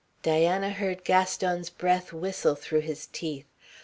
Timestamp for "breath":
1.69-2.11